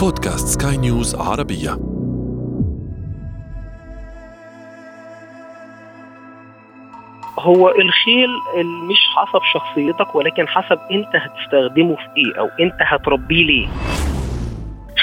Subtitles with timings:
[0.00, 1.78] بودكاست سكاي نيوز عربية.
[7.38, 8.28] هو الخيل
[8.90, 13.68] مش حسب شخصيتك ولكن حسب انت هتستخدمه في إيه أو انت هتربيه ليه.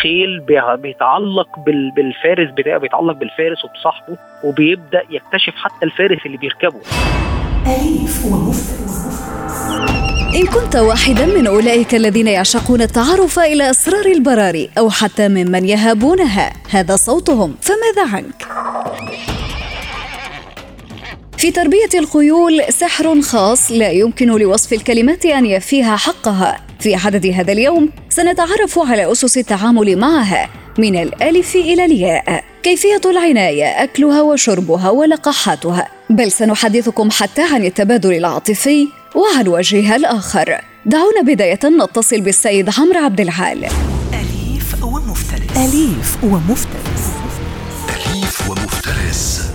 [0.03, 6.79] خيل بي- بيتعلق بال- بالفارس بتاعه بيتعلق بالفارس وبصاحبه وبيبدأ يكتشف حتى الفارس اللي بيركبه.
[7.67, 9.07] أليف ومفرز
[10.35, 16.53] إن كنت واحدا من أولئك الذين يعشقون التعرف إلى أسرار البراري أو حتى ممن يهابونها.
[16.69, 17.55] هذا صوتهم.
[17.61, 18.47] فماذا عنك؟
[21.37, 26.59] في تربية الخيول سحر خاص لا يمكن لوصف الكلمات أن يفيها حقها.
[26.79, 32.43] في حدث هذا اليوم سنتعرف على أسس التعامل معها من الألف إلى الياء.
[32.63, 38.87] كيفية العناية أكلها وشربها ولقاحاتها بل سنحدثكم حتى عن التبادل العاطفي
[39.17, 40.61] وعن وجهها الآخر.
[40.85, 43.65] دعونا بداية نتصل بالسيد عمرو عبد العال.
[44.13, 45.57] أليف ومفترس.
[45.57, 47.13] أليف ومفترس.
[47.89, 49.51] أليف ومفترس.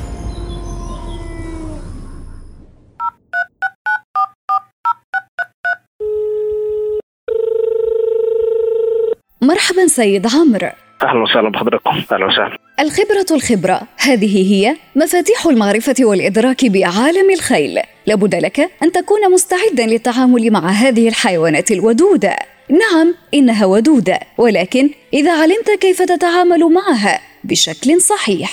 [9.43, 10.71] مرحبا سيد عمرو.
[11.03, 12.59] أهلا وسهلا بحضراتكم أهلا وسهلا.
[12.81, 13.81] الخبرة الخبرة.
[13.99, 17.79] هذه هي مفاتيح المعرفة والإدراك بعالم الخيل.
[18.13, 22.37] لابد لك أن تكون مستعدا للتعامل مع هذه الحيوانات الودودة.
[22.71, 28.51] نعم إنها ودودة ولكن إذا علمت كيف تتعامل معها بشكل صحيح.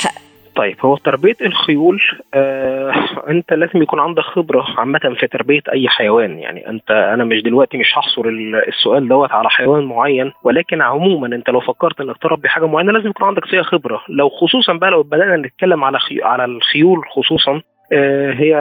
[0.55, 1.99] طيب هو تربية الخيول
[2.33, 2.93] آه
[3.29, 6.39] أنت لازم يكون عندك خبرة عامة في تربية أي حيوان.
[6.39, 11.27] يعني أنت أنا مش دلوقتي مش هحصر ال- السؤال دوت على حيوان معين ولكن عموما
[11.35, 14.01] أنت لو فكرت إنك تربي حاجة معينة لازم يكون عندك فيها خبرة.
[14.09, 15.97] لو خصوصا بقى لو بدأنا نتكلم على.
[16.21, 17.61] على الخيول خصوصا
[18.31, 18.53] هي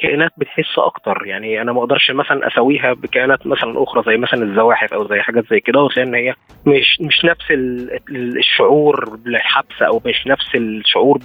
[0.00, 1.22] كائنات بتحس أكتر.
[1.26, 5.44] يعني أنا ما أقدرش مثلا أسويها بكائنات مثلا أخرى زي مثلا الزواحف أو زي حاجات
[5.50, 6.34] زي كده لأن هي
[6.66, 11.18] مش مش نفس ال- ال- الشعور بالحبس أو مش نفس الشعور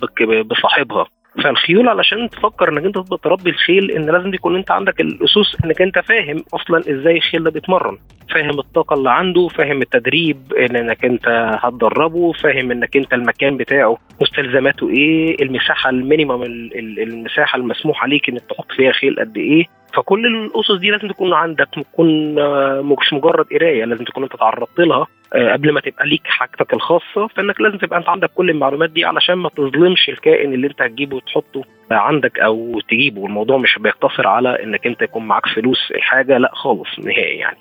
[0.46, 1.06] بصاحبها.
[1.44, 5.82] فالخيول علشان تفكر انك انت تبقى تربي الخيل ان لازم يكون انت عندك الاسس انك
[5.82, 7.98] انت فاهم أصلا إزاي الخيل ده بيتمرن.
[8.30, 11.28] فاهم الطاقة اللي عنده فاهم التدريب إن انك انت
[11.64, 18.04] هتدربه فاهم انك انت المكان بتاعه مستلزماته إيه المساحة ال minimum ال- ال- المساحة المسموح
[18.04, 19.66] عليك إنك تحط فيها خيل قد إيه.
[19.94, 24.80] فكل الاسس دي لازم تكون عندك تكون آه، مش مجرد قراية لازم تكون انت تعرضت
[24.80, 25.08] لها.
[25.34, 29.36] قبل ما تبقى ليك حاجتك الخاصة فإنك لازم تبقى أنت عندك كل المعلومات دي علشان
[29.36, 31.64] ما تظلمش الكائن اللي أنت هتجيبه وتحطه.
[31.98, 37.00] عندك أو تجيبه الموضوع مش بيقتصر على إنك أنت يكون معاك فلوس الحاجة لا خالص
[37.00, 37.58] نهائي يعني.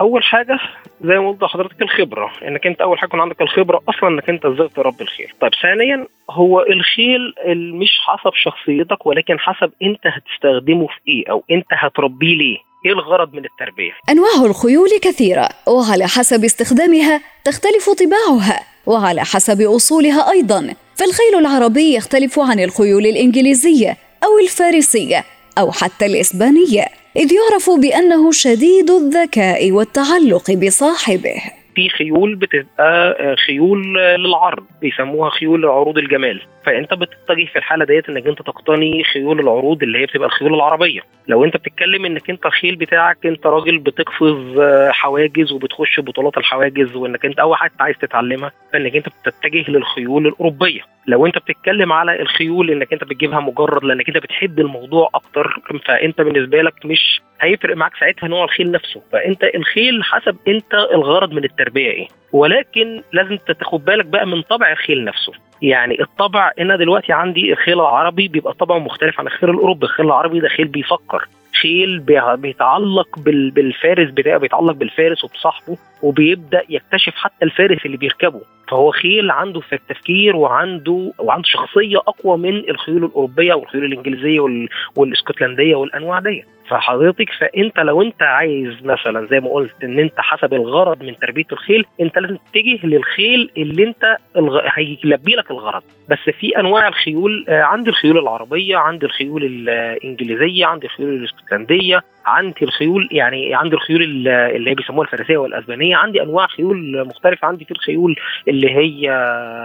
[0.00, 0.58] أول حاجة
[1.04, 2.30] زي ما قلت لحضرتك الخبرة.
[2.48, 6.06] إنك أنت أول حاجة يكون عندك الخبرة أصلا إنك أنت إزاي تربي الخيل طيب ثانيا
[6.30, 12.34] هو الخيل ال- مش حسب شخصيتك ولكن حسب أنت هتستخدمه في إيه أو أنت هتربيه
[12.36, 12.58] ليه.
[12.86, 20.30] إيه الغرض من التربية؟ أنواع الخيول كثيرة وعلى حسب استخدامها تختلف طباعها وعلى حسب أصولها
[20.30, 20.74] أيضا.
[21.00, 25.24] فالخيل العربي يختلف عن الخيول الإنجليزية أو الفارسية
[25.58, 26.84] أو حتى الإسبانية
[27.16, 31.42] إذ يعرف بأنه شديد الذكاء والتعلق بصاحبه.
[31.74, 36.40] في خيول بتبقى آه، خيول للعرض بيسموها خيول عروض الجمال.
[36.66, 41.00] فأنت بتتجه في الحالة ديت إنك أنت تقتني خيول العروض اللي هي بتبقى الخيول العربية.
[41.28, 46.96] لو أنت بتتكلم إنك أنت الخيل بتاعك أنت راجل بتقفز آه، حواجز وبتخش بطولات الحواجز
[46.96, 50.80] وإنك أنت أول حاجة عايز تتعلمها فإنك أنت بتتجه للخيول الأوروبية.
[51.06, 56.20] لو أنت بتتكلم على الخيول إنك أنت بتجيبها مجرد لأنك أنت بتحب الموضوع أكتر فأنت
[56.20, 59.02] بالنسبة لك مش هيفرق معاك ساعتها نوع الخيل نفسه.
[59.12, 62.08] فأنت الخيل حسب أنت الغرض من التربية إيه.
[62.32, 65.32] ولكن لازم تاخد بالك بقى من طبع الخيل نفسه.
[65.62, 69.86] يعني الطبع أنا دلوقتي عندي الخيل العربي بيبقى طبعه مختلف عن الخيل الأوروبي.
[69.86, 71.28] الخيل العربي ده خيل بيفكر.
[71.62, 78.40] خيل بي- بيتعلق بال- بالفارس بتاعه بيتعلق بالفارس وبصاحبه وبيبدأ يكتشف حتى الفارس اللي بيركبه.
[78.70, 84.68] فهو خيل عنده في التفكير وعنده وعنده شخصية أقوى من الخيول الأوروبية والخيول الإنجليزية وال-
[84.96, 90.54] والإسكتلندية والأنواع دي فحضرتك فأنت لو أنت عايز مثلا زي ما قلت إن أنت حسب
[90.54, 94.60] الغرض من تربية الخيل أنت لازم تتجه للخيل اللي أنت الغ...
[94.74, 95.82] هيلبي لك الغرض.
[96.10, 102.02] بس في أنواع الخيول آه، عندي الخيول العربية عندي الخيول الانجليزيه عندي الخيول الإسكتلندية.
[102.26, 107.48] عندي الخيول يعني عندي الخيول ال- اللي هي بيسموها الفارسية والأسبانية عندي أنواع خيول مختلفة
[107.48, 108.16] عندي في الخيول
[108.48, 109.10] اللي هي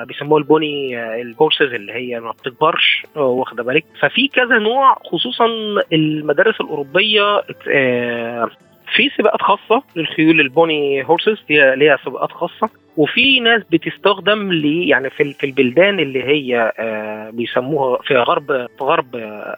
[0.08, 5.46] بيسموها ال pony ال horses اللي هي ما بتكبرش واخدة بالك؟ ففي كذا نوع خصوصا
[5.94, 7.42] المدارس الأوروبية
[7.74, 8.50] آه،
[8.96, 12.70] في سباقات خاصة للخيول ال pony horses ليها سباقات خاصة.
[12.98, 18.84] وفي ناس بتستخدم ل يعني في في البلدان اللي هي آه بيسموها في غرب في
[18.84, 19.06] غرب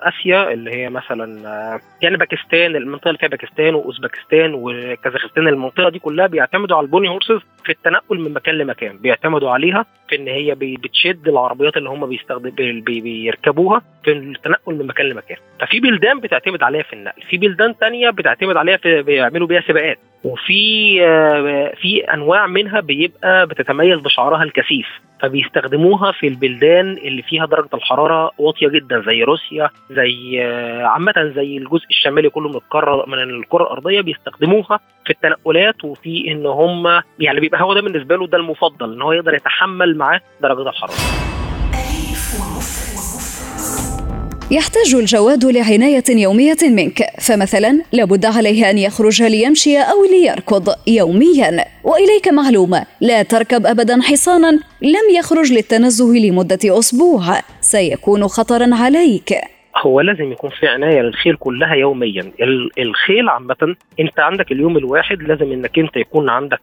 [0.02, 6.00] آسيا اللي هي مثلا آه يعني باكستان المنطقة اللي فيها باكستان وأوزبكستان وكازاخستان المنطقة دي
[6.00, 10.28] كلها بيعتمدوا على ال pony horses في التنقل من مكان لمكان بيعتمدوا عليها في إن
[10.28, 15.38] هي بتشد العربيات اللي هم بيستخدم بي بيركبوها في التنقل من مكان لمكان.
[15.60, 19.98] ففي بلدان بتعتمد عليها في النقل في بلدان تانية بتعتمد عليها في بيعملوا بيها سباقات.
[20.24, 24.88] وفي آه في أنواع منها بيبقى بتتميز بشعرها الكثيف
[25.22, 31.58] فبيستخدموها في البلدان اللي فيها درجة الحرارة واطية جدا زي روسيا زي آه عامة زي
[31.58, 37.40] الجزء الشمالي كله من القارة من الكره الأرضية بيستخدموها في التنقلات وفي إن هم يعني
[37.40, 40.94] بيبقى هو ده بالنسبة له ده المفضل إن هو يقدر يتحمل معاه درجة الحرارة.
[44.52, 51.66] يحتاج الجواد لعناية يومية منك فمثلا لابد عليه أن يخرج ليمشي أو ليركض يوميا.
[51.84, 54.52] وإليك معلومة لا تركب أبدا حصانا
[54.82, 59.34] لم يخرج للتنزه لمدة أسبوع سيكون خطرا عليك.
[59.82, 62.32] هو لازم يكون في عناية للخيل كلها يوميا.
[62.80, 66.62] الخيل عامة انت عندك اليوم الواحد لازم انك انت يكون عندك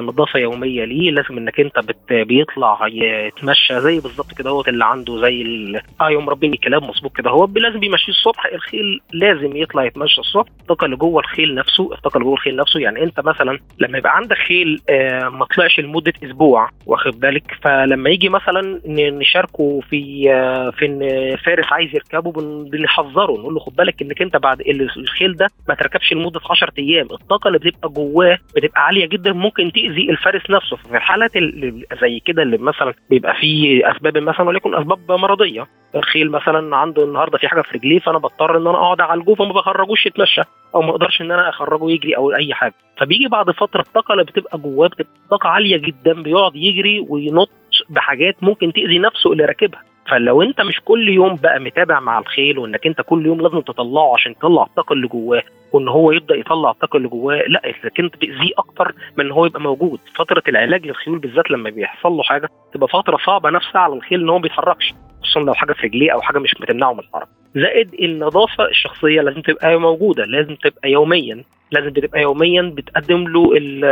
[0.00, 1.10] نظافة يومية ليه.
[1.10, 5.80] لازم انك انت بت بيطلع يتمشى زي بالظبط كده هو اللي عنده زي ال...
[6.00, 8.46] آه يوم ربين الكلام مظبوط كده هو لازم يمشيه الصبح.
[8.52, 10.48] الخيل لازم يطلع يتمشى الصبح.
[10.60, 14.16] الطاقة اللي جوه الخيل نفسه الطاقة اللي جوه الخيل نفسه يعني انت مثلا لما يبقى
[14.16, 20.70] عندك خيل آه ما طلعش لمدة أسبوع واخد بالك؟ فلما يجي مثلا نشاركه في آه
[20.70, 21.00] في إن
[21.36, 22.32] فارس عايز يركبه
[22.70, 24.60] بنحذره نقول له خد بالك انك انت بعد
[24.96, 29.72] الخيل ده ما تركبش لمدة 10 أيام الطاقة اللي بتبقى جواه بتبقى عالية جدا ممكن
[29.72, 30.76] تأذي الفارس نفسه.
[30.76, 35.66] في الحالات اللي زي كده اللي مثلا بيبقى فيه أسباب مثلا وليكن أسباب مرضية.
[35.94, 39.52] الخيل مثلا عنده النهارده في حاجة في رجليه فأنا بضطر إن أنا أقعد اعالجه فما
[39.52, 40.40] بخرجوش يتمشى
[40.74, 42.74] أو ما أقدرش إن أنا أخرجه يجري أو أي حاجة.
[42.98, 47.50] فبيجي بعد فترة الطاقة اللي بتبقى جواه بتبقى طاقة عالية جدا بيقعد يجري وينط
[47.90, 49.82] بحاجات ممكن تأذي نفسه اللي راكبها.
[50.10, 54.14] فلو انت مش كل يوم بقى متابع مع الخيل وانك انت كل يوم لازم تطلعه
[54.14, 58.16] عشان تطلع الطاقة اللي جواه وان هو يبدأ يطلع الطاقة اللي جواه لا اذا كنت
[58.16, 60.00] تاذيه أكتر من ان هو يبقى موجود.
[60.14, 64.28] فترة العلاج للخيول بالذات لما بيحصل له حاجة تبقى فترة صعبة نفسها على الخيل ان
[64.28, 67.41] هو ما بيتحركش خصوصا لو حاجة في رجليه أو حاجة مش بتمنعه من الحركة.
[67.54, 73.84] زائد النظافة الشخصية لازم تبقى موجودة لازم تبقى يوميا لازم بتبقى يوميا بتقدم له ال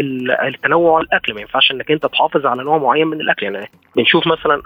[0.00, 1.34] ال التنوع الأكل.
[1.34, 3.46] ما ينفعش إنك أنت تحافظ على نوع معين من الأكل.
[3.46, 3.66] يعني
[3.96, 4.60] بنشوف مثلا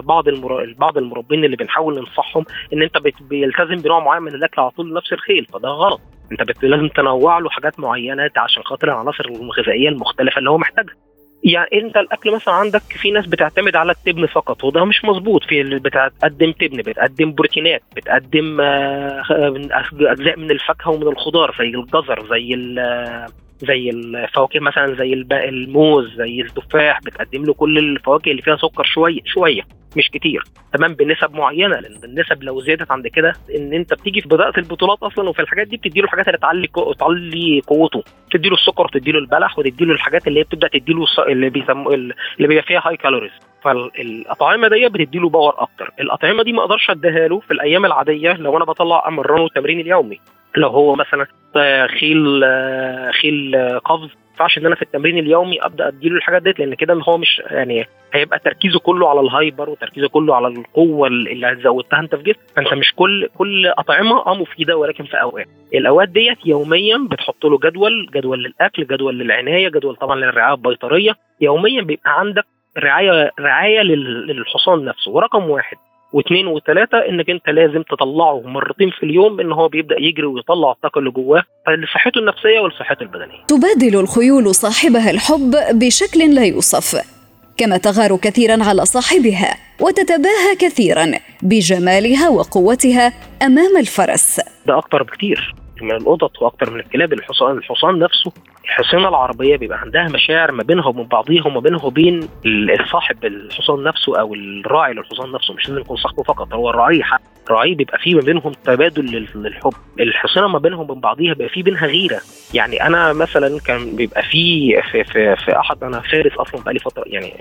[0.00, 0.74] بعض المر...
[0.78, 2.98] بعض المربين اللي بنحاول ننصحهم إن أنت.
[3.30, 6.00] بيلتزم بنوع معين من الأكل على طول نفس الخيل فده غلط.
[6.32, 6.64] أنت بت...
[6.64, 10.94] لازم تنوع له حاجات معينه عشان خاطر العناصر الغذائية المختلفة اللي هو محتاجها.
[11.44, 15.44] يعني انت الاكل مثلا عندك في ناس بتعتمد على التبن فقط وده مش مظبوط.
[15.44, 22.54] في اللي بتقدم تبن بتقدم بروتينات بتقدم أجزاء من الفاكهة ومن الخضار زي الجزر زي
[23.60, 29.20] زي الفواكه مثلا زي الموز زي التفاح بتقدم له كل الفواكه اللي فيها سكر شوية
[29.24, 29.62] شوية.
[29.96, 30.42] مش كتير.
[30.72, 34.98] تمام؟ بنسب معينة لأن النسب لو زادت عند كده إن أنت بتيجي في بداية البطولات
[35.02, 36.68] أصلا وفي الحاجات دي بتدي له الحاجات اللي تعلي
[36.98, 38.02] تعلي قوته.
[38.30, 41.50] تدي له السكر وتدي له البلح وتدي له الحاجات اللي هي بتبدأ تدي له اللي
[41.50, 42.14] بيسموه اللي
[42.48, 43.32] بيبقى فيها high calories
[43.62, 45.90] فالأطعمة دي بتدي له power أكتر.
[46.00, 50.20] الأطعمة دي ما أقدرش أديها له في الأيام العادية لو أنا بطلع أمرنه التمرين اليومي.
[50.56, 51.26] لو هو مثلا
[52.00, 52.44] خيل
[53.22, 54.08] خيل قفز
[54.38, 57.86] ينفعش إن أنا في التمرين اليومي أبدأ أديله الحاجات ديت لأن كده هو مش يعني
[58.12, 62.74] هيبقى تركيزه كله على الهايبر وتركيزه كله على القوة اللي زودتها أنت في جسمك فأنت
[62.74, 65.46] مش كل كل أطعمة أه مفيدة ولكن في أوقات.
[65.74, 71.12] الأوقات ديت يوميا بتحط له جدول جدول للأكل جدول للعناية جدول طبعا للرعاية البيطرية.
[71.40, 72.44] يوميا بيبقى عندك
[72.78, 75.10] رعاية رعاية للحصان نفسه.
[75.10, 75.76] ورقم واحد
[76.12, 80.98] واثنين وثلاثة إنك أنت لازم تطلعه مرتين في اليوم إن هو بيبدأ يجري ويطلع الطاقة
[80.98, 83.44] اللي جواه لصحته النفسية ولصحته البدنية.
[83.48, 87.02] تبادل الخيول صاحبها الحب بشكل لا يوصف
[87.56, 91.12] كما تغار كثيرا على صاحبها وتتباهى كثيرا
[91.42, 93.12] بجمالها وقوتها
[93.42, 94.40] أمام الفرس.
[94.66, 98.32] ده أكتر بكتير من القطط وأكتر من الكلاب الحصان الحصان نفسه
[98.64, 102.28] الحصانة العربية بيبقى عندها مشاعر ما بينها وبين بعضيها وما بينها وبين
[102.80, 107.02] الصاحب الحصان نفسه أو الراعي للحصان نفسه مش لازم يكون صاحبه فقط هو الراعي
[107.46, 109.72] الراعي بيبقى فيه ما بينهم تبادل للحب.
[110.00, 112.20] الحصانة ما بينهم وبين بعضيها بيبقى فيه بينها غيرة.
[112.54, 117.04] يعني أنا مثلا كان بيبقى فيه في, في, في أحد أنا فارس أصلا بقالي فترة
[117.06, 117.32] يعني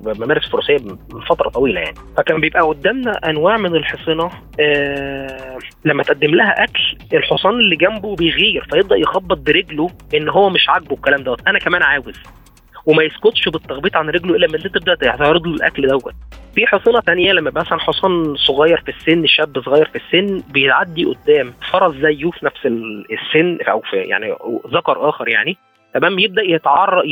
[0.00, 0.76] بمارس فروسية
[1.14, 1.96] من فترة طويلة يعني.
[2.16, 6.82] فكان بيبقى قدامنا أنواع من الحصانة آه لما تقدم لها أكل
[7.14, 11.48] الحصان اللي جنبه بيغير فيبدأ يخبط برجله إن هو مش عاجبه الكلام دوت.
[11.48, 12.22] أنا كمان عاوز.
[12.86, 16.14] وما يسكتش بالتخبيط عن رجله إلا لما انت تبدا تعرض له الأكل دوت.
[16.54, 21.52] في حصانه ثانية لما مثلا حصان صغير في السن شاب صغير في السن بيعدي قدام
[21.72, 24.34] فرس زيه في نفس السن أو في يعني
[24.72, 25.56] ذكر آخر يعني.
[25.94, 27.02] تمام؟ يبدأ يتعر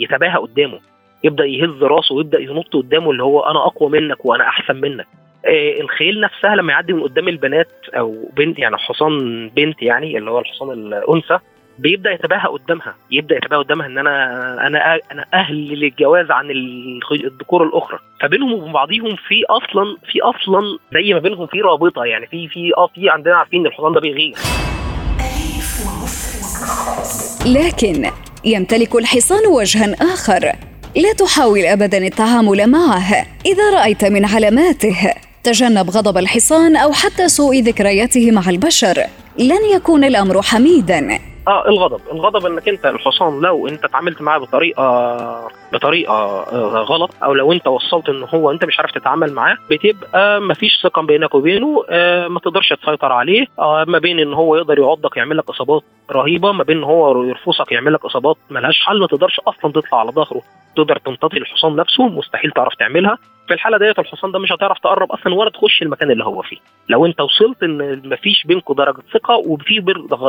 [0.00, 0.80] يتباهى قدامه.
[1.24, 5.06] يبدأ يهز راسه ويبدأ ينط قدامه اللي هو أنا أقوى منك وأنا أحسن منك.
[5.80, 10.38] الخيل نفسها لما يعدي من قدام البنات أو بنت يعني حصان بنت يعني اللي هو
[10.38, 11.38] الحصان الأنثى
[11.78, 12.94] بيبدأ يتباهى قدامها.
[13.10, 16.50] يبدأ يتباهى قدامها إن أنا أنا أنا أهل للجواز عن
[17.24, 17.98] الذكور الأخرى.
[18.20, 22.72] فبينهم وبين بعضيهم في أصلا في أصلا زي ما بينهم في رابطة يعني في في
[22.76, 24.34] آه في عندنا عارفين إن الحصان ده بيغير.
[27.46, 28.10] لكن
[28.44, 30.52] يمتلك الحصان وجها آخر.
[30.96, 35.14] لا تحاول ابدا التعامل معه إذا رأيت من علاماته.
[35.44, 38.96] تجنب غضب الحصان أو حتى سوء ذكرياته مع البشر.
[39.38, 41.18] لن يكون الأمر حميدا.
[41.48, 42.00] آه الغضب.
[42.12, 47.66] الغضب إنك أنت الحصان لو أنت اتعاملت معاه بطريقه بطريقة آه، غلط أو لو أنت
[47.66, 52.40] وصلت ان هو أنت مش عارف تتعامل معاه بتبقى مفيش ثقة بينك وبينه آه، ما
[52.40, 56.64] تقدرش تسيطر عليه آه، ما بين إن هو يقدر يعضك يعمل لك إصابات رهيبة ما
[56.64, 60.42] بين إن هو يرفصك يعمل لك إصابات ملهاش حل ما تقدرش أصلا تطلع على ظهره.
[60.76, 63.18] تقدر تمتطي الحصان نفسه مستحيل تعرف تعملها.
[63.48, 66.56] في الحالة ديت الحصان ده مش هتعرف تقرب أصلا ولا تخش المكان اللي هو فيه.
[66.88, 69.80] لو أنت وصلت إن مفيش بينكم درجة ثقة وفي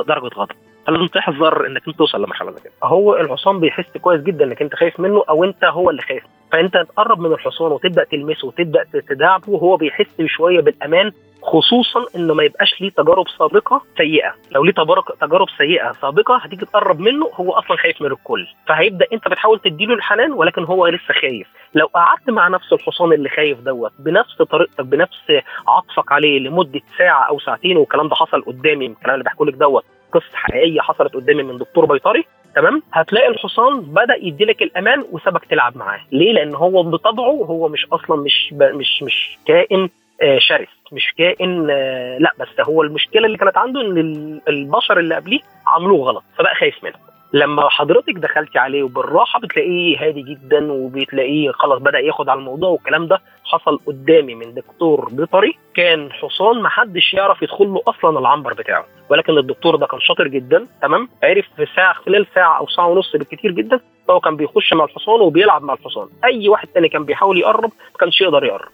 [0.08, 0.56] درجة غضب
[0.88, 2.74] فلازم تحذر إنك أنت توصل لمرحلة زي كده.
[2.84, 6.24] هو الحصان بيحس كويس جدا إنك أنت خايف منه أو أنت هو اللي خايف.
[6.52, 11.12] فأنت تقرب من الحصان وتبدأ تلمسه وتبدأ تداعبه وهو بيحس شوية بالأمان
[11.46, 14.34] خصوصا إنه ما يبقاش ليه تجارب سابقة سيئة.
[14.52, 14.74] لو ليه
[15.22, 18.48] تجارب سيئة سابقة هتيجي تقرب منه هو أصلا خايف من الكل.
[18.68, 21.48] فهيبدأ أنت بتحاول تديله الحنان ولكن هو لسه خايف.
[21.76, 25.32] لو قعدت مع نفس الحصان اللي خايف دوت بنفس طريقتك بنفس
[25.68, 29.84] عطفك عليه لمدة ساعة أو ساعتين والكلام ده حصل قدامي الكلام اللي بحكي لك دوت
[30.14, 32.26] قصة حقيقية حصلت قدامي من دكتور بيطري
[32.56, 36.00] تمام؟ هتلاقي الحصان بدأ يديلك الأمان وسابك تلعب معاه.
[36.12, 39.90] ليه؟ لأن هو بطبعه هو مش أصلا مش مش مش كائن
[40.22, 40.68] آه شرس.
[40.94, 46.08] مش كائن آه لا بس هو المشكلة اللي كانت عنده إن البشر اللي قبليه عملوه
[46.08, 46.94] غلط فبقى خايف منه.
[47.34, 53.08] لما حضرتك دخلتي عليه وبالراحة بتلاقيه هادي جدا وبتلاقيه خلاص بدأ ياخد على الموضوع والكلام
[53.08, 55.54] ده حصل قدامي من دكتور بيطري.
[55.76, 60.28] كان حصان ما حدش يعرف يدخل له أصلا العنبر بتاعه ولكن الدكتور ده كان شاطر
[60.28, 64.74] جدا تمام؟ عرف في ساعة خلال ساعة أو ساعة ونص بالكثير جدا هو كان بيخش
[64.74, 66.08] مع الحصان وبيلعب مع الحصان.
[66.26, 68.70] أي واحد تاني كان بيحاول يقرب ما كانش يقدر يقرب.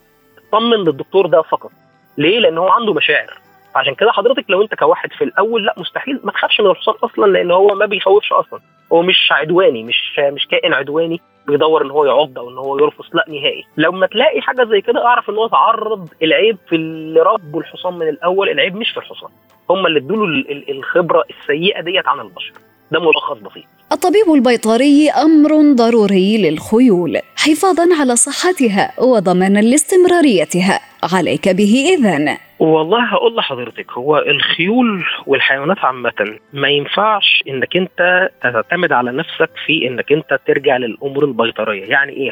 [0.49, 1.71] اطمن للدكتور ده فقط.
[2.17, 3.33] ليه؟ لأن هو عنده مشاعر.
[3.75, 7.25] عشان كده حضرتك لو أنت كواحد في الأول لأ مستحيل ما تخافش من الحصان أصلا
[7.25, 8.59] لأن هو ما بيخوفش أصلا.
[8.93, 13.05] هو مش عدواني مش مش كائن عدواني بيدور إن هو يعض أو إن هو يرفص
[13.13, 13.63] لأ نهائي.
[13.77, 18.09] لما تلاقي حاجة زي كده أعرف إن هو تعرض العيب في اللي ربوا الحصان من
[18.09, 19.29] الأول العيب مش في الحصان.
[19.69, 20.27] هم اللي ادوا
[20.69, 22.53] الخبرة السيئة ديت عن البشر.
[22.91, 23.63] ده ملخص بسيط.
[23.91, 27.19] الطبيب البيطري أمر ضروري للخيول.
[27.41, 30.79] حفاظا على صحتها وضمانا لاستمراريتها.
[31.03, 38.91] عليك به اذا والله هقول لحضرتك هو الخيول والحيوانات عامة ما ينفعش إنك أنت تعتمد
[38.91, 41.85] على نفسك في إنك أنت ترجع للأمور البيطرية.
[41.85, 42.31] يعني إيه؟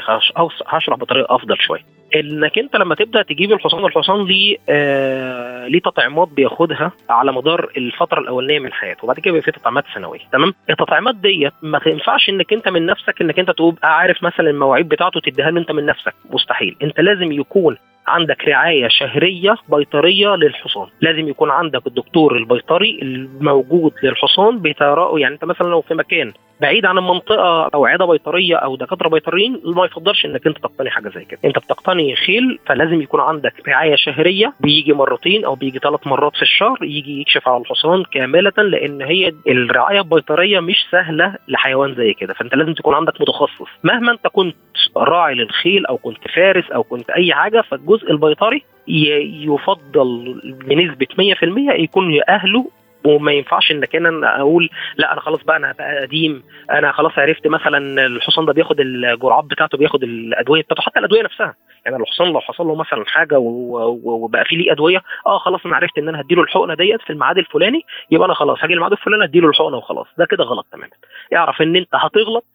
[0.68, 1.82] هشرح بطريقة أفضل شوية.
[2.16, 8.20] إنك أنت لما تبدأ تجيب الحصان الحصان ليه آه ليه تطعيمات بياخدها على مدار الفترة
[8.20, 10.20] الأولانية من حياته وبعد كده بيبقى في تطعيمات سنوية.
[10.32, 14.90] تمام؟ التطعيمات ديت ما تنفعش إنك أنت من نفسك إنك أنت تبقى عارف مثلا المواعيد
[14.90, 16.14] بتاعته تديها له أنت من نفسك.
[16.30, 16.76] مستحيل.
[16.84, 17.78] أنت لازم يكون
[18.10, 20.88] عندك رعاية شهرية بيطرية للحصان.
[21.01, 25.20] لازم يكون عندك الدكتور البيطري الموجود للحصان بيتراءه.
[25.20, 29.62] يعني انت مثلا لو في مكان بعيد عن المنطقة أو عيادة بيطرية أو دكاترة بيطريين
[29.66, 31.39] ما يفضلش إنك أنت تقتني حاجة زي كده.
[31.46, 34.54] أنت بتقتني خيل فلازم يكون عندك رعاية شهرية.
[34.60, 39.34] بيجي مرتين أو بيجي ثلاث مرات في الشهر يجي يكشف على الحصان كاملة لأن هي
[39.48, 42.34] الرعاية البيطرية مش سهلة لحيوان زي كده.
[42.34, 43.70] فأنت لازم تكون عندك متخصص.
[43.84, 44.56] مهما أنت كنت
[44.98, 52.20] راعي للخيل أو كنت فارس أو كنت أي حاجة فالجزء البيطري يفضل بنسبة 100% يكون
[52.29, 52.65] اهله
[53.06, 57.48] وما ينفعش انك أنا أقول لا أنا خلاص بقى أنا بقى قديم أنا خلاص عرفت
[57.48, 61.56] مثلا الحصان ده بياخد الجرعات بتاعته بياخد الأدوية بتاعته حتى الأدوية نفسها.
[61.86, 65.98] يعني الحصان لو حصل له مثلا حاجة وبقى في ليه أدوية آه خلاص أنا عرفت
[65.98, 69.50] إن أنا هديله الحقنة ديت في الميعاد الفلاني يبقى أنا خلاص هاجي الميعاد الفلاني أديله
[69.50, 70.08] الحقنة وخلاص.
[70.18, 70.89] ده كده غلط تماما.
[71.36, 72.46] اعرف إن أنت هتغلط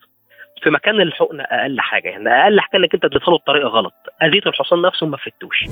[0.62, 2.08] في مكان الحقنة أقل حاجة.
[2.08, 3.94] يعني أقل حاجة إنك أنت اديتها له بطريقة غلط.
[4.22, 5.64] اذيت الحصان نفسه وما فتوش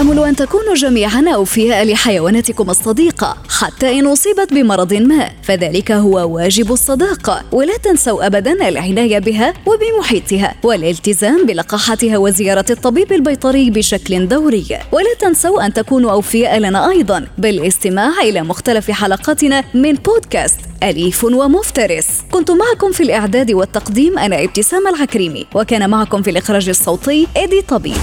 [0.00, 6.72] أمل أن تكونوا جميعا أوفياء لحيواناتكم الصديقة حتى إن أصيبت بمرض ما فذلك هو واجب
[6.72, 14.66] الصداقة ولا تنسوا أبدا العناية بها وبمحيطها والالتزام بلقاحتها وزيارة الطبيب البيطري بشكل دوري.
[14.92, 22.08] ولا تنسوا أن تكونوا أوفياء لنا أيضا بالاستماع إلى مختلف حلقاتنا من بودكاست أليف ومفترس.
[22.30, 27.96] كنت معكم في الإعداد والتقديم أنا إبتسام العكريمي وكان معكم في الإخراج الصوتي إيدي طبيب.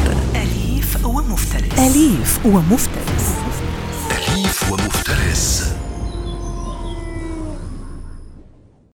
[2.20, 3.34] تأليف ومفترس.
[4.10, 5.59] تأليف ومفترس.